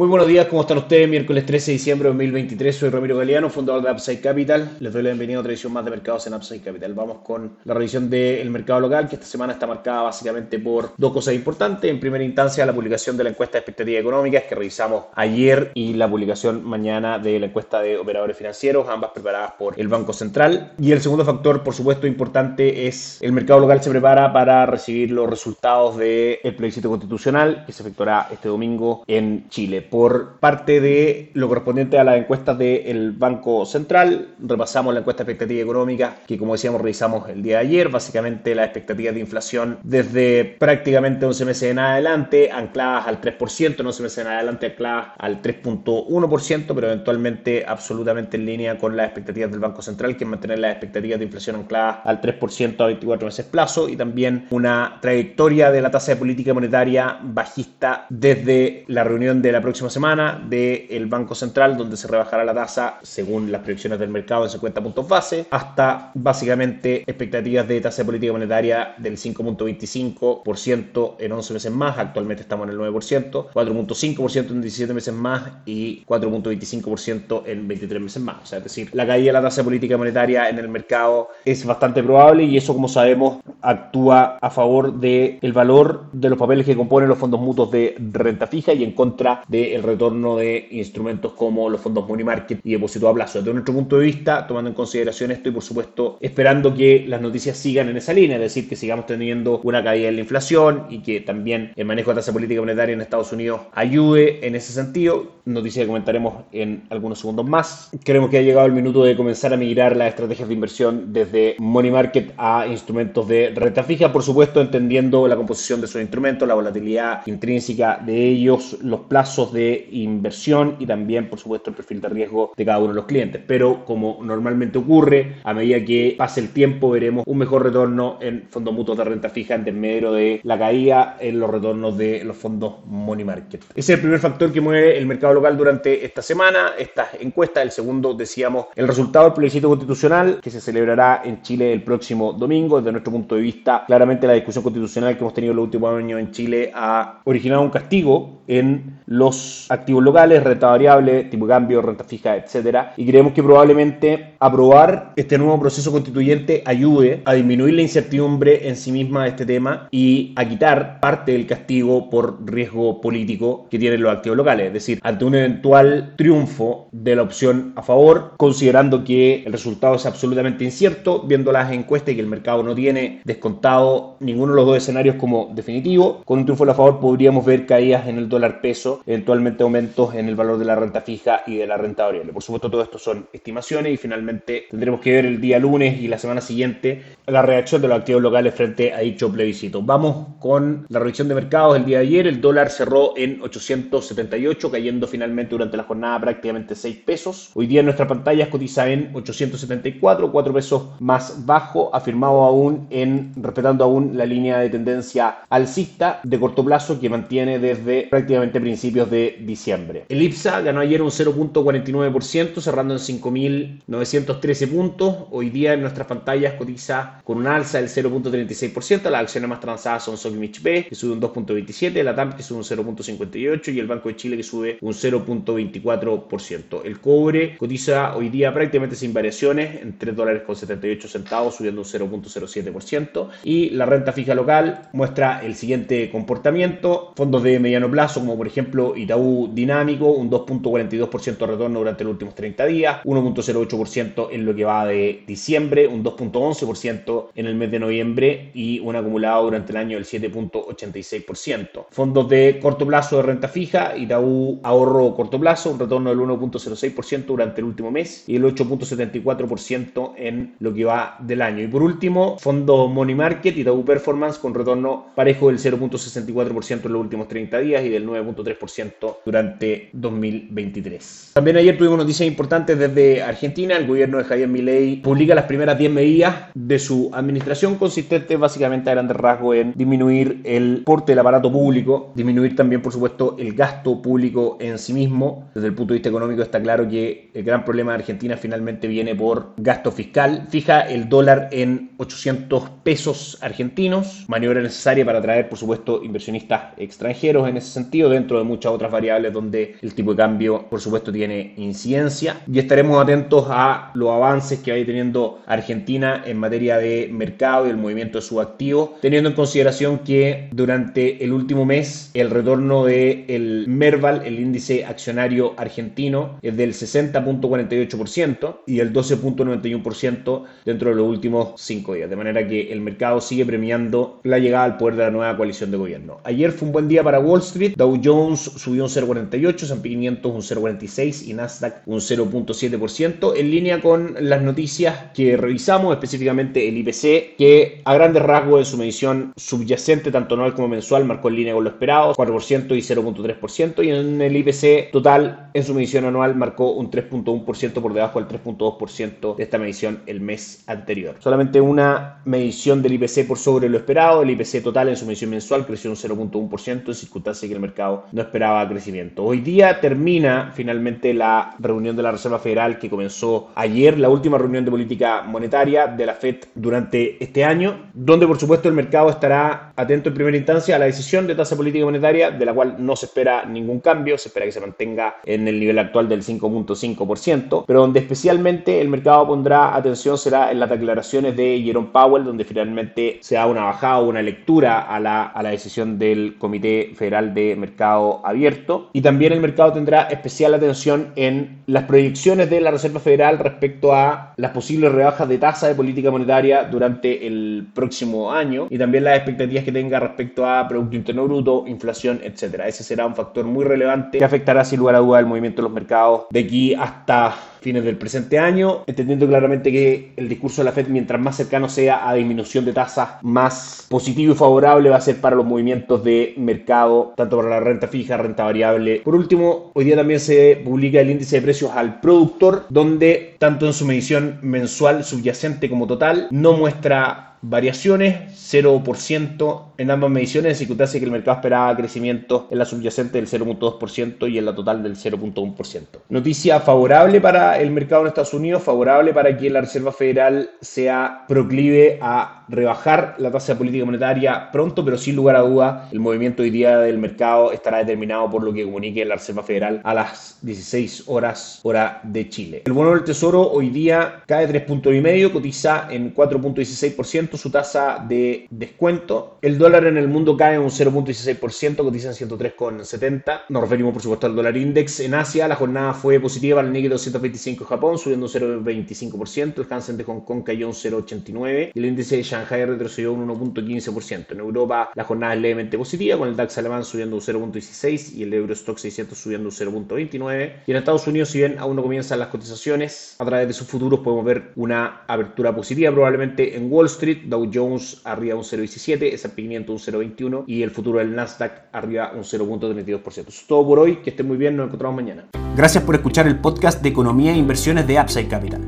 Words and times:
Muy 0.00 0.08
buenos 0.08 0.28
días, 0.28 0.46
¿cómo 0.46 0.62
están 0.62 0.78
ustedes? 0.78 1.06
Miércoles 1.06 1.44
13 1.44 1.72
de 1.72 1.76
diciembre 1.76 2.08
de 2.08 2.14
2023, 2.14 2.74
soy 2.74 2.88
Ramiro 2.88 3.18
Galeano, 3.18 3.50
fundador 3.50 3.82
de 3.82 3.92
Upside 3.92 4.22
Capital. 4.22 4.78
Les 4.80 4.90
doy 4.94 5.02
la 5.02 5.10
bienvenida 5.10 5.36
a 5.36 5.40
otra 5.40 5.52
edición 5.52 5.74
más 5.74 5.84
de 5.84 5.90
mercados 5.90 6.26
en 6.26 6.32
Upside 6.32 6.62
Capital. 6.62 6.94
Vamos 6.94 7.18
con 7.22 7.58
la 7.64 7.74
revisión 7.74 8.08
del 8.08 8.48
mercado 8.48 8.80
local, 8.80 9.10
que 9.10 9.16
esta 9.16 9.26
semana 9.26 9.52
está 9.52 9.66
marcada 9.66 10.00
básicamente 10.00 10.58
por 10.58 10.94
dos 10.96 11.12
cosas 11.12 11.34
importantes. 11.34 11.90
En 11.90 12.00
primera 12.00 12.24
instancia, 12.24 12.64
la 12.64 12.72
publicación 12.72 13.18
de 13.18 13.24
la 13.24 13.28
encuesta 13.28 13.58
de 13.58 13.58
expectativas 13.58 14.00
económicas 14.00 14.44
que 14.44 14.54
revisamos 14.54 15.04
ayer 15.16 15.70
y 15.74 15.92
la 15.92 16.08
publicación 16.08 16.64
mañana 16.64 17.18
de 17.18 17.38
la 17.38 17.44
encuesta 17.44 17.82
de 17.82 17.98
operadores 17.98 18.38
financieros, 18.38 18.88
ambas 18.88 19.10
preparadas 19.10 19.52
por 19.58 19.78
el 19.78 19.88
Banco 19.88 20.14
Central. 20.14 20.72
Y 20.80 20.92
el 20.92 21.02
segundo 21.02 21.26
factor, 21.26 21.62
por 21.62 21.74
supuesto, 21.74 22.06
importante 22.06 22.86
es 22.86 23.20
el 23.20 23.32
mercado 23.32 23.60
local 23.60 23.82
se 23.82 23.90
prepara 23.90 24.32
para 24.32 24.64
recibir 24.64 25.10
los 25.10 25.28
resultados 25.28 25.98
del 25.98 26.38
plebiscito 26.56 26.88
constitucional 26.88 27.64
que 27.66 27.72
se 27.72 27.82
efectuará 27.82 28.28
este 28.32 28.48
domingo 28.48 29.04
en 29.06 29.46
Chile 29.50 29.88
por 29.90 30.38
parte 30.38 30.80
de 30.80 31.30
lo 31.34 31.48
correspondiente 31.48 31.98
a 31.98 32.04
las 32.04 32.16
encuestas 32.16 32.56
del 32.58 33.12
Banco 33.12 33.66
Central. 33.66 34.34
Repasamos 34.38 34.94
la 34.94 35.00
encuesta 35.00 35.24
de 35.24 35.32
expectativa 35.32 35.62
económica 35.62 36.16
que, 36.26 36.38
como 36.38 36.52
decíamos, 36.52 36.80
revisamos 36.80 37.28
el 37.28 37.42
día 37.42 37.58
de 37.58 37.66
ayer. 37.66 37.88
Básicamente 37.88 38.54
las 38.54 38.66
expectativas 38.66 39.14
de 39.14 39.20
inflación 39.20 39.78
desde 39.82 40.44
prácticamente 40.44 41.26
11 41.26 41.44
meses 41.44 41.70
en 41.70 41.78
adelante, 41.78 42.50
ancladas 42.50 43.06
al 43.06 43.20
3%, 43.20 43.80
en 43.80 43.86
11 43.86 44.02
meses 44.02 44.18
en 44.18 44.26
adelante 44.28 44.66
ancladas 44.66 45.08
al 45.18 45.42
3.1%, 45.42 46.74
pero 46.74 46.86
eventualmente 46.86 47.64
absolutamente 47.66 48.36
en 48.36 48.46
línea 48.46 48.78
con 48.78 48.96
las 48.96 49.06
expectativas 49.06 49.50
del 49.50 49.60
Banco 49.60 49.82
Central, 49.82 50.16
que 50.16 50.24
es 50.24 50.30
mantener 50.30 50.58
las 50.58 50.72
expectativas 50.72 51.18
de 51.18 51.24
inflación 51.24 51.56
ancladas 51.56 51.98
al 52.04 52.20
3% 52.20 52.80
a 52.80 52.86
24 52.86 53.26
meses 53.26 53.46
plazo 53.46 53.88
y 53.88 53.96
también 53.96 54.46
una 54.50 54.98
trayectoria 55.00 55.70
de 55.70 55.82
la 55.82 55.90
tasa 55.90 56.12
de 56.12 56.16
política 56.16 56.54
monetaria 56.54 57.18
bajista 57.22 58.06
desde 58.08 58.84
la 58.88 59.04
reunión 59.04 59.42
de 59.42 59.52
la 59.52 59.60
próxima 59.60 59.79
semana 59.88 60.42
del 60.46 61.06
Banco 61.06 61.34
Central, 61.34 61.76
donde 61.76 61.96
se 61.96 62.08
rebajará 62.08 62.44
la 62.44 62.52
tasa 62.52 62.98
según 63.02 63.50
las 63.50 63.62
proyecciones 63.62 63.98
del 63.98 64.10
mercado 64.10 64.44
en 64.44 64.50
50 64.50 64.82
puntos 64.82 65.08
base, 65.08 65.46
hasta 65.50 66.10
básicamente 66.14 67.02
expectativas 67.06 67.66
de 67.66 67.80
tasa 67.80 68.02
de 68.02 68.06
política 68.06 68.32
monetaria 68.32 68.94
del 68.98 69.16
5.25% 69.16 71.14
en 71.18 71.32
11 71.32 71.54
meses 71.54 71.72
más, 71.72 71.96
actualmente 71.98 72.42
estamos 72.42 72.68
en 72.68 72.74
el 72.74 72.78
9%, 72.80 73.52
4.5% 73.52 74.50
en 74.50 74.60
17 74.60 74.92
meses 74.92 75.14
más 75.14 75.42
y 75.64 76.04
4.25% 76.04 77.42
en 77.46 77.68
23 77.68 78.02
meses 78.02 78.22
más. 78.22 78.36
O 78.42 78.46
sea, 78.46 78.58
es 78.58 78.64
decir, 78.64 78.90
la 78.92 79.06
caída 79.06 79.26
de 79.26 79.32
la 79.34 79.42
tasa 79.42 79.62
de 79.62 79.64
política 79.64 79.96
monetaria 79.96 80.48
en 80.48 80.58
el 80.58 80.68
mercado 80.68 81.28
es 81.44 81.64
bastante 81.64 82.02
probable 82.02 82.44
y 82.44 82.56
eso, 82.56 82.74
como 82.74 82.88
sabemos, 82.88 83.38
actúa 83.62 84.38
a 84.40 84.50
favor 84.50 84.94
del 84.94 85.38
el 85.40 85.52
valor 85.52 86.06
de 86.12 86.30
los 86.30 86.38
papeles 86.38 86.66
que 86.66 86.76
componen 86.76 87.08
los 87.08 87.18
fondos 87.18 87.40
mutuos 87.40 87.70
de 87.70 87.96
renta 88.12 88.46
fija 88.46 88.72
y 88.72 88.84
en 88.84 88.92
contra 88.92 89.42
del 89.68 89.82
retorno 89.82 90.36
de 90.36 90.68
instrumentos 90.70 91.32
como 91.32 91.68
los 91.68 91.80
fondos 91.80 92.08
money 92.08 92.24
market 92.24 92.60
y 92.64 92.72
depósito 92.72 93.08
a 93.08 93.14
plazo. 93.14 93.38
Desde 93.40 93.52
nuestro 93.52 93.74
punto 93.74 93.98
de 93.98 94.06
vista, 94.06 94.46
tomando 94.46 94.70
en 94.70 94.74
consideración 94.74 95.30
esto 95.30 95.48
y 95.48 95.52
por 95.52 95.62
supuesto 95.62 96.18
esperando 96.20 96.74
que 96.74 97.04
las 97.06 97.20
noticias 97.20 97.56
sigan 97.56 97.88
en 97.88 97.96
esa 97.96 98.12
línea, 98.12 98.36
es 98.36 98.42
decir, 98.42 98.68
que 98.68 98.76
sigamos 98.76 99.06
teniendo 99.06 99.60
una 99.64 99.82
caída 99.82 100.08
en 100.08 100.16
la 100.16 100.20
inflación 100.22 100.86
y 100.90 101.00
que 101.00 101.20
también 101.20 101.72
el 101.76 101.84
manejo 101.84 102.10
de 102.10 102.16
tasa 102.16 102.32
política 102.32 102.60
monetaria 102.60 102.92
en 102.92 103.00
Estados 103.00 103.32
Unidos 103.32 103.60
ayude 103.72 104.46
en 104.46 104.54
ese 104.54 104.72
sentido. 104.72 105.40
Noticia 105.44 105.82
que 105.82 105.88
comentaremos 105.88 106.44
en 106.52 106.84
algunos 106.90 107.18
segundos 107.18 107.46
más. 107.46 107.90
Creemos 108.04 108.30
que 108.30 108.38
ha 108.38 108.42
llegado 108.42 108.66
el 108.66 108.72
minuto 108.72 109.02
de 109.02 109.16
comenzar 109.16 109.52
a 109.52 109.56
migrar 109.56 109.96
las 109.96 110.08
estrategias 110.08 110.48
de 110.48 110.54
inversión 110.54 111.12
desde 111.12 111.56
money 111.58 111.90
market 111.90 112.32
a 112.36 112.66
instrumentos 112.66 113.26
de 113.26 113.52
renta 113.54 113.82
fija, 113.82 114.12
por 114.12 114.22
supuesto 114.22 114.60
entendiendo 114.60 115.26
la 115.26 115.36
composición 115.36 115.80
de 115.80 115.86
esos 115.86 116.00
instrumentos, 116.00 116.46
la 116.46 116.54
volatilidad 116.54 117.26
intrínseca 117.26 118.00
de 118.04 118.28
ellos, 118.28 118.78
los 118.82 119.00
plazos 119.00 119.49
de 119.52 119.88
inversión 119.90 120.76
y 120.78 120.86
también, 120.86 121.28
por 121.28 121.38
supuesto, 121.38 121.70
el 121.70 121.76
perfil 121.76 122.00
de 122.00 122.08
riesgo 122.08 122.52
de 122.56 122.64
cada 122.64 122.78
uno 122.78 122.88
de 122.88 122.94
los 122.94 123.06
clientes. 123.06 123.42
Pero 123.46 123.84
como 123.84 124.18
normalmente 124.22 124.78
ocurre, 124.78 125.36
a 125.44 125.54
medida 125.54 125.84
que 125.84 126.14
pase 126.16 126.40
el 126.40 126.50
tiempo 126.50 126.90
veremos 126.90 127.24
un 127.26 127.38
mejor 127.38 127.64
retorno 127.64 128.18
en 128.20 128.44
fondos 128.48 128.74
mutuos 128.74 128.98
de 128.98 129.04
renta 129.04 129.28
fija 129.28 129.54
en 129.54 129.80
medio 129.80 130.12
de 130.12 130.40
la 130.42 130.58
caída 130.58 131.16
en 131.20 131.38
los 131.38 131.50
retornos 131.50 131.96
de 131.96 132.24
los 132.24 132.36
fondos 132.36 132.74
money 132.86 133.24
market. 133.24 133.64
Ese 133.74 133.92
es 133.92 133.98
el 133.98 134.00
primer 134.00 134.18
factor 134.18 134.52
que 134.52 134.60
mueve 134.60 134.98
el 134.98 135.06
mercado 135.06 135.34
local 135.34 135.56
durante 135.56 136.04
esta 136.04 136.22
semana, 136.22 136.72
esta 136.78 137.08
encuesta. 137.20 137.62
El 137.62 137.70
segundo, 137.70 138.14
decíamos, 138.14 138.66
el 138.76 138.88
resultado 138.88 139.26
del 139.26 139.34
plebiscito 139.34 139.68
constitucional 139.68 140.40
que 140.42 140.50
se 140.50 140.60
celebrará 140.60 141.22
en 141.24 141.42
Chile 141.42 141.72
el 141.72 141.82
próximo 141.82 142.32
domingo. 142.32 142.78
Desde 142.78 142.92
nuestro 142.92 143.12
punto 143.12 143.34
de 143.34 143.42
vista, 143.42 143.84
claramente 143.86 144.26
la 144.26 144.34
discusión 144.34 144.62
constitucional 144.62 145.14
que 145.14 145.20
hemos 145.20 145.34
tenido 145.34 145.54
los 145.54 145.64
últimos 145.64 145.96
años 145.96 146.20
en 146.20 146.30
Chile 146.30 146.72
ha 146.74 147.20
originado 147.24 147.62
un 147.62 147.70
castigo 147.70 148.42
en 148.46 149.00
los 149.06 149.36
activos 149.68 150.02
locales, 150.02 150.42
renta 150.42 150.68
variable, 150.68 151.24
tipo 151.24 151.46
de 151.46 151.50
cambio, 151.52 151.82
renta 151.82 152.04
fija, 152.04 152.36
etcétera. 152.36 152.94
Y 152.96 153.06
creemos 153.06 153.32
que 153.32 153.42
probablemente 153.42 154.34
aprobar 154.38 155.12
este 155.16 155.38
nuevo 155.38 155.58
proceso 155.60 155.92
constituyente 155.92 156.62
ayude 156.64 157.22
a 157.24 157.34
disminuir 157.34 157.74
la 157.74 157.82
incertidumbre 157.82 158.68
en 158.68 158.76
sí 158.76 158.92
misma 158.92 159.24
de 159.24 159.30
este 159.30 159.46
tema 159.46 159.88
y 159.90 160.32
a 160.36 160.48
quitar 160.48 161.00
parte 161.00 161.32
del 161.32 161.46
castigo 161.46 162.08
por 162.10 162.38
riesgo 162.44 163.00
político 163.00 163.66
que 163.70 163.78
tienen 163.78 164.02
los 164.02 164.12
activos 164.12 164.36
locales. 164.36 164.68
Es 164.68 164.72
decir, 164.72 165.00
ante 165.02 165.24
un 165.24 165.34
eventual 165.34 166.14
triunfo 166.16 166.88
de 166.92 167.16
la 167.16 167.22
opción 167.22 167.72
a 167.76 167.82
favor, 167.82 168.32
considerando 168.36 169.04
que 169.04 169.42
el 169.44 169.52
resultado 169.52 169.94
es 169.96 170.06
absolutamente 170.06 170.64
incierto, 170.64 171.22
viendo 171.22 171.52
las 171.52 171.72
encuestas 171.72 172.12
y 172.12 172.16
que 172.16 172.22
el 172.22 172.26
mercado 172.26 172.62
no 172.62 172.74
tiene 172.74 173.20
descontado 173.24 174.16
ninguno 174.20 174.52
de 174.52 174.56
los 174.56 174.66
dos 174.66 174.76
escenarios 174.76 175.16
como 175.16 175.50
definitivo, 175.54 176.22
con 176.24 176.40
un 176.40 176.44
triunfo 176.44 176.70
a 176.70 176.74
favor 176.74 177.00
podríamos 177.00 177.44
ver 177.44 177.66
caídas 177.66 178.06
en 178.06 178.18
el 178.18 178.28
dólar 178.28 178.60
peso, 178.60 179.00
eventualmente 179.30 179.62
aumentos 179.62 180.14
en 180.14 180.28
el 180.28 180.34
valor 180.34 180.58
de 180.58 180.64
la 180.64 180.74
renta 180.74 181.00
fija 181.02 181.42
y 181.46 181.56
de 181.56 181.66
la 181.66 181.76
renta 181.76 182.04
variable. 182.04 182.32
Por 182.32 182.42
supuesto, 182.42 182.70
todo 182.70 182.82
esto 182.82 182.98
son 182.98 183.28
estimaciones 183.32 183.94
y 183.94 183.96
finalmente 183.96 184.66
tendremos 184.70 185.00
que 185.00 185.12
ver 185.12 185.26
el 185.26 185.40
día 185.40 185.58
lunes 185.58 186.00
y 186.00 186.08
la 186.08 186.18
semana 186.18 186.40
siguiente 186.40 187.02
la 187.26 187.42
reacción 187.42 187.80
de 187.80 187.88
los 187.88 187.98
activos 187.98 188.22
locales 188.22 188.54
frente 188.54 188.92
a 188.92 189.00
dicho 189.00 189.30
plebiscito. 189.30 189.82
Vamos 189.82 190.38
con 190.40 190.86
la 190.88 190.98
revisión 190.98 191.28
de 191.28 191.34
mercados 191.34 191.76
el 191.76 191.84
día 191.84 191.98
de 191.98 192.06
ayer. 192.06 192.26
El 192.26 192.40
dólar 192.40 192.70
cerró 192.70 193.16
en 193.16 193.40
878, 193.42 194.70
cayendo 194.70 195.06
finalmente 195.06 195.50
durante 195.52 195.76
la 195.76 195.84
jornada 195.84 196.20
prácticamente 196.20 196.74
6 196.74 196.96
pesos. 197.04 197.50
Hoy 197.54 197.66
día 197.66 197.80
en 197.80 197.86
nuestras 197.86 198.08
pantallas 198.08 198.48
cotiza 198.48 198.90
en 198.90 199.10
874, 199.14 200.32
4 200.32 200.52
pesos 200.52 200.82
más 200.98 201.46
bajo, 201.46 201.94
afirmado 201.94 202.42
aún 202.42 202.88
en, 202.90 203.32
respetando 203.36 203.84
aún 203.84 204.16
la 204.16 204.26
línea 204.26 204.58
de 204.58 204.70
tendencia 204.70 205.38
alcista 205.48 206.20
de 206.24 206.40
corto 206.40 206.64
plazo 206.64 206.98
que 207.00 207.08
mantiene 207.08 207.58
desde 207.58 208.08
prácticamente 208.08 208.60
principios 208.60 209.10
de 209.10 209.19
diciembre. 209.40 210.04
El 210.08 210.22
IPSA 210.22 210.60
ganó 210.60 210.80
ayer 210.80 211.02
un 211.02 211.10
0.49%, 211.10 212.60
cerrando 212.60 212.94
en 212.94 213.00
5.913 213.00 214.68
puntos. 214.68 215.16
Hoy 215.30 215.50
día 215.50 215.74
en 215.74 215.82
nuestras 215.82 216.06
pantallas 216.06 216.54
cotiza 216.54 217.20
con 217.24 217.38
un 217.38 217.46
alza 217.46 217.78
del 217.78 217.88
0.36%. 217.88 219.10
Las 219.10 219.22
acciones 219.22 219.48
más 219.48 219.60
transadas 219.60 220.04
son 220.04 220.16
Sokimich 220.16 220.62
B, 220.62 220.86
que 220.88 220.94
sube 220.94 221.12
un 221.12 221.20
2.27%, 221.20 222.02
la 222.02 222.14
TAM, 222.14 222.32
que 222.32 222.42
sube 222.42 222.58
un 222.58 222.64
0.58%, 222.64 223.72
y 223.72 223.78
el 223.78 223.86
Banco 223.86 224.08
de 224.08 224.16
Chile, 224.16 224.36
que 224.36 224.42
sube 224.42 224.78
un 224.80 224.92
0.24%. 224.92 226.82
El 226.84 227.00
cobre 227.00 227.56
cotiza 227.56 228.16
hoy 228.16 228.28
día 228.28 228.52
prácticamente 228.52 228.96
sin 228.96 229.12
variaciones, 229.12 229.82
en 229.82 229.98
3 229.98 230.16
dólares 230.16 230.42
con 230.46 230.56
78 230.56 231.08
centavos, 231.08 231.56
subiendo 231.56 231.82
un 231.82 231.86
0.07%. 231.86 233.28
Y 233.44 233.70
la 233.70 233.86
renta 233.86 234.12
fija 234.12 234.34
local 234.34 234.88
muestra 234.92 235.44
el 235.44 235.54
siguiente 235.54 236.10
comportamiento. 236.10 237.12
Fondos 237.16 237.42
de 237.42 237.58
mediano 237.58 237.90
plazo, 237.90 238.20
como 238.20 238.36
por 238.36 238.46
ejemplo 238.46 238.94
Itaú 239.10 239.50
Dinámico, 239.52 240.12
un 240.12 240.30
2.42% 240.30 241.36
de 241.36 241.46
retorno 241.46 241.80
durante 241.80 242.04
los 242.04 242.12
últimos 242.12 242.32
30 242.36 242.66
días, 242.66 243.02
1.08% 243.04 244.28
en 244.30 244.46
lo 244.46 244.54
que 244.54 244.64
va 244.64 244.86
de 244.86 245.24
diciembre, 245.26 245.88
un 245.88 246.04
2.11% 246.04 247.30
en 247.34 247.46
el 247.46 247.56
mes 247.56 247.72
de 247.72 247.80
noviembre 247.80 248.50
y 248.54 248.78
un 248.78 248.94
acumulado 248.94 249.44
durante 249.46 249.72
el 249.72 249.78
año 249.78 249.96
del 249.96 250.06
7.86%. 250.06 251.86
Fondos 251.90 252.28
de 252.28 252.60
corto 252.62 252.86
plazo 252.86 253.16
de 253.16 253.22
renta 253.22 253.48
fija, 253.48 253.96
Itaú 253.96 254.60
Ahorro 254.62 255.12
Corto 255.16 255.40
Plazo, 255.40 255.72
un 255.72 255.80
retorno 255.80 256.10
del 256.10 256.20
1.06% 256.20 257.24
durante 257.24 257.60
el 257.60 257.64
último 257.64 257.90
mes 257.90 258.28
y 258.28 258.36
el 258.36 258.44
8.74% 258.44 260.12
en 260.18 260.54
lo 260.60 260.72
que 260.72 260.84
va 260.84 261.16
del 261.18 261.42
año. 261.42 261.64
Y 261.64 261.66
por 261.66 261.82
último, 261.82 262.38
fondo 262.38 262.86
Money 262.86 263.16
Market, 263.16 263.56
Itaú 263.56 263.84
Performance 263.84 264.38
con 264.38 264.54
retorno 264.54 265.06
parejo 265.16 265.48
del 265.48 265.58
0.64% 265.58 266.86
en 266.86 266.92
los 266.92 267.02
últimos 267.02 267.26
30 267.26 267.58
días 267.58 267.84
y 267.84 267.88
del 267.88 268.06
9.3% 268.06 268.99
abierto 269.00 269.20
durante 269.24 269.90
2023. 269.92 271.30
También 271.34 271.56
ayer 271.56 271.76
tuvimos 271.76 271.98
noticias 271.98 272.26
importantes 272.26 272.78
desde 272.78 273.22
Argentina. 273.22 273.76
El 273.76 273.86
gobierno 273.86 274.18
de 274.18 274.24
Javier 274.24 274.48
Milei 274.48 274.96
publica 274.96 275.34
las 275.34 275.44
primeras 275.44 275.78
10 275.78 275.90
medidas 275.90 276.36
de 276.54 276.78
su 276.78 277.10
administración 277.12 277.76
consistente 277.76 278.36
básicamente 278.36 278.90
a 278.90 278.94
grandes 278.94 279.16
rasgos 279.16 279.56
en 279.56 279.72
disminuir 279.74 280.40
el 280.44 280.82
porte 280.84 281.12
del 281.12 281.20
aparato 281.20 281.50
público, 281.50 282.12
disminuir 282.14 282.56
también 282.56 282.82
por 282.82 282.92
supuesto 282.92 283.36
el 283.38 283.54
gasto 283.54 284.00
público 284.02 284.58
en 284.60 284.78
sí 284.78 284.92
mismo. 284.92 285.50
Desde 285.54 285.68
el 285.68 285.74
punto 285.74 285.92
de 285.92 285.98
vista 285.98 286.08
económico 286.08 286.42
está 286.42 286.60
claro 286.60 286.88
que 286.88 287.30
el 287.34 287.44
gran 287.44 287.64
problema 287.64 287.92
de 287.92 287.98
Argentina 287.98 288.36
finalmente 288.36 288.86
viene 288.88 289.14
por 289.14 289.54
gasto 289.56 289.90
fiscal. 289.90 290.46
Fija 290.50 290.80
el 290.80 291.08
dólar 291.08 291.48
en 291.52 291.92
800 291.98 292.70
pesos 292.82 293.38
argentinos, 293.40 294.24
maniobra 294.28 294.60
necesaria 294.60 295.04
para 295.04 295.18
atraer 295.18 295.48
por 295.48 295.58
supuesto 295.58 296.02
inversionistas 296.02 296.74
extranjeros 296.76 297.48
en 297.48 297.56
ese 297.56 297.70
sentido, 297.70 298.10
dentro 298.10 298.38
de 298.38 298.44
muchas 298.44 298.72
otras 298.72 298.89
variables 298.90 299.32
donde 299.32 299.76
el 299.80 299.94
tipo 299.94 300.12
de 300.12 300.18
cambio 300.18 300.66
por 300.68 300.80
supuesto 300.80 301.12
tiene 301.12 301.54
incidencia. 301.56 302.40
Y 302.50 302.58
estaremos 302.58 303.02
atentos 303.02 303.46
a 303.48 303.90
los 303.94 304.10
avances 304.10 304.60
que 304.60 304.72
vaya 304.72 304.86
teniendo 304.86 305.40
Argentina 305.46 306.22
en 306.24 306.38
materia 306.38 306.78
de 306.78 307.08
mercado 307.12 307.66
y 307.66 307.70
el 307.70 307.76
movimiento 307.76 308.18
de 308.18 308.22
sus 308.22 308.40
activos, 308.40 308.90
teniendo 309.00 309.30
en 309.30 309.34
consideración 309.34 310.00
que 310.00 310.48
durante 310.52 311.22
el 311.24 311.32
último 311.32 311.64
mes 311.64 312.10
el 312.14 312.30
retorno 312.30 312.84
del 312.84 313.24
el 313.28 313.66
Merval, 313.68 314.22
el 314.24 314.38
índice 314.38 314.84
accionario 314.84 315.54
argentino, 315.56 316.38
es 316.42 316.56
del 316.56 316.72
60.48% 316.72 318.56
y 318.66 318.80
el 318.80 318.92
12.91% 318.92 320.44
dentro 320.64 320.90
de 320.90 320.96
los 320.96 321.06
últimos 321.06 321.52
cinco 321.56 321.94
días, 321.94 322.10
de 322.10 322.16
manera 322.16 322.46
que 322.46 322.72
el 322.72 322.80
mercado 322.80 323.20
sigue 323.20 323.44
premiando 323.46 324.20
la 324.24 324.38
llegada 324.38 324.64
al 324.64 324.76
poder 324.76 324.96
de 324.96 325.04
la 325.04 325.10
nueva 325.10 325.36
coalición 325.36 325.70
de 325.70 325.76
gobierno. 325.76 326.18
Ayer 326.24 326.52
fue 326.52 326.66
un 326.68 326.72
buen 326.72 326.88
día 326.88 327.02
para 327.02 327.20
Wall 327.20 327.40
Street, 327.40 327.74
Dow 327.76 328.00
Jones 328.02 328.40
subió 328.40 328.79
un 328.84 328.88
0.48, 328.88 329.62
S&P 329.62 329.88
500 329.88 330.32
un 330.32 330.42
0.46 330.42 331.28
y 331.28 331.34
Nasdaq 331.34 331.82
un 331.86 332.00
0.7%, 332.00 333.32
en 333.36 333.50
línea 333.50 333.80
con 333.80 334.16
las 334.20 334.42
noticias 334.42 335.10
que 335.14 335.36
revisamos, 335.36 335.92
específicamente 335.92 336.68
el 336.68 336.78
IPC, 336.78 337.36
que 337.36 337.82
a 337.84 337.94
grandes 337.94 338.22
rasgos 338.22 338.60
en 338.60 338.66
su 338.66 338.76
medición 338.76 339.32
subyacente, 339.36 340.10
tanto 340.10 340.34
anual 340.34 340.54
como 340.54 340.68
mensual, 340.68 341.04
marcó 341.04 341.28
en 341.28 341.36
línea 341.36 341.54
con 341.54 341.64
lo 341.64 341.70
esperado, 341.70 342.14
4% 342.14 342.76
y 342.76 342.80
0.3%, 342.80 343.84
y 343.84 343.90
en 343.90 344.20
el 344.20 344.36
IPC 344.36 344.90
total, 344.92 345.50
en 345.54 345.64
su 345.64 345.74
medición 345.74 346.04
anual, 346.04 346.34
marcó 346.36 346.72
un 346.72 346.90
3.1% 346.90 347.72
por 347.80 347.94
debajo 347.94 348.20
del 348.20 348.28
3.2% 348.28 349.36
de 349.36 349.42
esta 349.42 349.58
medición 349.58 350.00
el 350.06 350.20
mes 350.20 350.64
anterior. 350.66 351.16
Solamente 351.18 351.60
una 351.60 352.20
medición 352.24 352.82
del 352.82 352.94
IPC 352.94 353.26
por 353.26 353.38
sobre 353.38 353.68
lo 353.68 353.76
esperado, 353.76 354.22
el 354.22 354.30
IPC 354.30 354.62
total 354.62 354.88
en 354.88 354.96
su 354.96 355.06
medición 355.06 355.30
mensual 355.30 355.66
creció 355.66 355.90
un 355.90 355.96
0.1% 355.96 356.88
en 356.88 356.94
circunstancias 356.94 357.48
que 357.48 357.54
el 357.54 357.60
mercado 357.60 358.04
no 358.12 358.22
esperaba 358.22 358.59
crecimiento. 358.68 359.24
Hoy 359.24 359.40
día 359.40 359.80
termina 359.80 360.52
finalmente 360.54 361.14
la 361.14 361.54
reunión 361.58 361.96
de 361.96 362.02
la 362.02 362.12
Reserva 362.12 362.38
Federal 362.38 362.78
que 362.78 362.90
comenzó 362.90 363.50
ayer, 363.54 363.98
la 363.98 364.08
última 364.08 364.38
reunión 364.38 364.64
de 364.64 364.70
política 364.70 365.22
monetaria 365.22 365.86
de 365.86 366.06
la 366.06 366.14
FED 366.14 366.36
durante 366.54 367.22
este 367.22 367.44
año, 367.44 367.90
donde 367.94 368.26
por 368.26 368.38
supuesto 368.38 368.68
el 368.68 368.74
mercado 368.74 369.10
estará 369.10 369.72
atento 369.76 370.08
en 370.08 370.14
primera 370.14 370.36
instancia 370.36 370.76
a 370.76 370.78
la 370.78 370.86
decisión 370.86 371.26
de 371.26 371.34
tasa 371.34 371.56
política 371.56 371.84
monetaria, 371.84 372.30
de 372.30 372.44
la 372.44 372.54
cual 372.54 372.76
no 372.78 372.96
se 372.96 373.06
espera 373.06 373.44
ningún 373.44 373.80
cambio, 373.80 374.18
se 374.18 374.28
espera 374.28 374.46
que 374.46 374.52
se 374.52 374.60
mantenga 374.60 375.16
en 375.24 375.48
el 375.48 375.58
nivel 375.58 375.78
actual 375.78 376.08
del 376.08 376.22
5.5%, 376.22 377.64
pero 377.66 377.80
donde 377.80 378.00
especialmente 378.00 378.80
el 378.80 378.88
mercado 378.88 379.26
pondrá 379.26 379.74
atención 379.74 380.18
será 380.18 380.50
en 380.50 380.60
las 380.60 380.70
declaraciones 380.70 381.36
de 381.36 381.60
Jerome 381.64 381.88
Powell, 381.92 382.24
donde 382.24 382.44
finalmente 382.44 383.18
se 383.20 383.34
da 383.36 383.46
una 383.46 383.64
bajada 383.64 384.00
o 384.00 384.08
una 384.08 384.22
lectura 384.22 384.80
a 384.80 385.00
la, 385.00 385.24
a 385.24 385.42
la 385.42 385.50
decisión 385.50 385.98
del 385.98 386.36
Comité 386.38 386.92
Federal 386.94 387.34
de 387.34 387.56
Mercado 387.56 388.20
Abierto. 388.24 388.49
Y 388.92 389.00
también 389.00 389.32
el 389.32 389.40
mercado 389.40 389.72
tendrá 389.72 390.02
especial 390.02 390.54
atención 390.54 391.12
en 391.16 391.62
las 391.66 391.84
proyecciones 391.84 392.50
de 392.50 392.60
la 392.60 392.70
Reserva 392.70 393.00
Federal 393.00 393.38
respecto 393.38 393.94
a 393.94 394.32
las 394.36 394.50
posibles 394.50 394.92
rebajas 394.92 395.28
de 395.28 395.38
tasa 395.38 395.68
de 395.68 395.74
política 395.74 396.10
monetaria 396.10 396.64
durante 396.64 397.26
el 397.26 397.68
próximo 397.74 398.32
año 398.32 398.66
y 398.70 398.78
también 398.78 399.04
las 399.04 399.16
expectativas 399.16 399.64
que 399.64 399.72
tenga 399.72 400.00
respecto 400.00 400.46
a 400.46 400.66
Producto 400.68 400.96
Interno 400.96 401.24
Bruto, 401.24 401.64
inflación, 401.66 402.20
etcétera. 402.22 402.66
Ese 402.66 402.84
será 402.84 403.06
un 403.06 403.14
factor 403.14 403.44
muy 403.44 403.64
relevante 403.64 404.18
que 404.18 404.24
afectará 404.24 404.64
sin 404.64 404.80
lugar 404.80 404.96
a 404.96 404.98
duda 404.98 405.20
el 405.20 405.26
movimiento 405.26 405.62
de 405.62 405.68
los 405.68 405.72
mercados 405.72 406.22
de 406.30 406.40
aquí 406.40 406.74
hasta 406.74 407.34
fines 407.60 407.84
del 407.84 407.96
presente 407.96 408.38
año, 408.38 408.84
entendiendo 408.86 409.26
claramente 409.26 409.70
que 409.70 410.12
el 410.16 410.28
discurso 410.28 410.62
de 410.62 410.66
la 410.66 410.72
Fed, 410.72 410.88
mientras 410.88 411.20
más 411.20 411.36
cercano 411.36 411.68
sea 411.68 412.08
a 412.08 412.14
disminución 412.14 412.64
de 412.64 412.72
tasas, 412.72 413.22
más 413.22 413.86
positivo 413.88 414.32
y 414.32 414.36
favorable 414.36 414.90
va 414.90 414.96
a 414.96 415.00
ser 415.00 415.20
para 415.20 415.36
los 415.36 415.46
movimientos 415.46 416.02
de 416.04 416.34
mercado, 416.36 417.12
tanto 417.16 417.36
para 417.36 417.50
la 417.50 417.60
renta 417.60 417.88
fija, 417.88 418.16
renta 418.16 418.44
variable. 418.44 419.02
Por 419.04 419.14
último, 419.14 419.72
hoy 419.74 419.84
día 419.84 419.96
también 419.96 420.20
se 420.20 420.60
publica 420.64 421.00
el 421.00 421.10
índice 421.10 421.36
de 421.36 421.42
precios 421.42 421.70
al 421.74 422.00
productor, 422.00 422.66
donde 422.68 423.29
tanto 423.40 423.66
en 423.66 423.72
su 423.72 423.86
medición 423.86 424.38
mensual 424.42 425.02
subyacente 425.02 425.70
como 425.70 425.86
total 425.86 426.28
no 426.30 426.52
muestra 426.52 427.30
variaciones, 427.42 428.52
0% 428.52 429.62
en 429.78 429.90
ambas 429.90 430.10
mediciones, 430.10 430.52
en 430.52 430.58
circunstancia 430.58 431.00
que 431.00 431.06
el 431.06 431.12
mercado 431.12 431.36
esperaba 431.36 431.74
crecimiento 431.74 432.48
en 432.50 432.58
la 432.58 432.66
subyacente 432.66 433.18
del 433.18 433.26
0.2% 433.26 434.30
y 434.30 434.38
en 434.38 434.44
la 434.44 434.54
total 434.54 434.82
del 434.82 434.96
0.1%. 434.96 435.84
Noticia 436.10 436.60
favorable 436.60 437.20
para 437.20 437.58
el 437.58 437.70
mercado 437.70 438.02
en 438.02 438.08
Estados 438.08 438.34
Unidos, 438.34 438.62
favorable 438.62 439.14
para 439.14 439.34
que 439.36 439.48
la 439.48 439.62
Reserva 439.62 439.92
Federal 439.92 440.50
sea 440.60 441.24
proclive 441.26 441.98
a 442.02 442.44
rebajar 442.48 443.14
la 443.18 443.30
tasa 443.30 443.54
de 443.54 443.58
política 443.58 443.84
monetaria 443.84 444.50
pronto, 444.50 444.84
pero 444.84 444.98
sin 444.98 445.16
lugar 445.16 445.36
a 445.36 445.40
duda 445.40 445.88
el 445.92 446.00
movimiento 446.00 446.42
hoy 446.42 446.50
día 446.50 446.78
del 446.78 446.98
mercado 446.98 447.52
estará 447.52 447.78
determinado 447.78 448.28
por 448.28 448.42
lo 448.42 448.52
que 448.52 448.64
comunique 448.64 449.04
la 449.04 449.14
Reserva 449.14 449.42
Federal 449.42 449.80
a 449.84 449.94
las 449.94 450.38
16 450.42 451.04
horas 451.06 451.60
hora 451.62 452.00
de 452.02 452.28
Chile. 452.28 452.62
El 452.66 452.72
bono 452.72 452.90
del 452.90 453.04
Tesoro 453.04 453.29
hoy 453.36 453.70
día 453.70 454.22
cae 454.26 454.46
3 454.46 454.62
puntos 454.62 454.94
y 454.94 455.00
medio, 455.00 455.32
cotiza 455.32 455.88
en 455.90 456.14
4.16% 456.14 457.36
su 457.36 457.50
tasa 457.50 458.04
de 458.08 458.46
descuento. 458.50 459.38
El 459.42 459.58
dólar 459.58 459.86
en 459.86 459.96
el 459.96 460.08
mundo 460.08 460.36
cae 460.36 460.58
un 460.58 460.70
0.16%, 460.70 461.76
cotiza 461.76 462.08
en 462.08 462.14
103,70. 462.14 463.42
Nos 463.48 463.62
referimos 463.62 463.92
por 463.92 464.02
supuesto 464.02 464.26
al 464.26 464.34
dólar 464.34 464.56
index. 464.56 465.00
En 465.00 465.14
Asia 465.14 465.46
la 465.48 465.56
jornada 465.56 465.94
fue 465.94 466.18
positiva 466.20 466.60
el 466.60 466.72
Nikkei 466.72 466.88
225 466.88 467.64
Japón, 467.64 467.98
subiendo 467.98 468.26
un 468.26 468.32
0.25%. 468.32 469.58
El 469.58 469.66
Hansen 469.70 469.96
de 469.96 470.04
Hong 470.04 470.20
Kong 470.20 470.42
cayó 470.44 470.66
un 470.68 470.74
0.89 470.74 471.72
y 471.74 471.78
el 471.78 471.84
índice 471.84 472.16
de 472.16 472.22
Shanghai 472.22 472.64
retrocedió 472.64 473.12
un 473.12 473.28
1.15%. 473.28 474.32
En 474.32 474.40
Europa 474.40 474.90
la 474.94 475.04
jornada 475.04 475.34
es 475.34 475.40
levemente 475.40 475.78
positiva, 475.78 476.18
con 476.18 476.28
el 476.28 476.36
DAX 476.36 476.58
alemán 476.58 476.84
subiendo 476.84 477.16
un 477.16 477.22
0.16 477.22 478.14
y 478.14 478.22
el 478.22 478.34
Eurostock 478.34 478.78
600 478.78 479.16
subiendo 479.16 479.48
un 479.48 479.54
0.29. 479.54 480.52
Y 480.66 480.70
en 480.70 480.76
Estados 480.76 481.06
Unidos, 481.06 481.30
si 481.30 481.38
bien 481.38 481.58
aún 481.58 481.76
no 481.76 481.82
comienzan 481.82 482.18
las 482.18 482.28
cotizaciones, 482.28 483.16
a 483.20 483.24
través 483.24 483.46
de 483.48 483.52
sus 483.52 483.66
futuros 483.66 483.98
podemos 484.00 484.24
ver 484.24 484.52
una 484.56 485.02
apertura 485.06 485.54
positiva 485.54 485.92
probablemente 485.92 486.56
en 486.56 486.72
Wall 486.72 486.86
Street, 486.86 487.24
Dow 487.26 487.50
Jones 487.52 488.00
arriba 488.04 488.34
un 488.34 488.42
0.17, 488.42 489.12
S&P 489.12 489.42
500 489.42 489.88
un 489.88 489.94
0.21 489.94 490.44
y 490.46 490.62
el 490.62 490.70
futuro 490.70 491.00
del 491.00 491.14
Nasdaq 491.14 491.64
arriba 491.72 492.12
un 492.14 492.22
0.32%. 492.22 493.06
Eso 493.06 493.24
es 493.28 493.46
todo 493.46 493.66
por 493.66 493.78
hoy, 493.78 493.96
que 493.96 494.08
estén 494.10 494.26
muy 494.26 494.38
bien, 494.38 494.56
nos 494.56 494.68
encontramos 494.68 494.96
mañana. 494.96 495.26
Gracias 495.54 495.84
por 495.84 495.96
escuchar 495.96 496.26
el 496.26 496.38
podcast 496.38 496.82
de 496.82 496.88
Economía 496.88 497.32
e 497.32 497.36
Inversiones 497.36 497.86
de 497.86 498.00
Upside 498.00 498.28
Capital. 498.28 498.62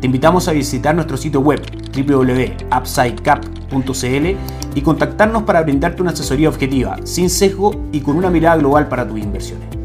Te 0.00 0.06
invitamos 0.06 0.48
a 0.48 0.52
visitar 0.52 0.94
nuestro 0.94 1.18
sitio 1.18 1.40
web 1.40 1.60
www.upsidecap.cl 1.94 4.36
y 4.74 4.80
contactarnos 4.80 5.42
para 5.42 5.60
brindarte 5.62 6.00
una 6.00 6.12
asesoría 6.12 6.48
objetiva, 6.48 6.96
sin 7.04 7.28
sesgo 7.28 7.72
y 7.92 8.00
con 8.00 8.16
una 8.16 8.30
mirada 8.30 8.56
global 8.56 8.88
para 8.88 9.06
tus 9.06 9.18
inversiones. 9.18 9.77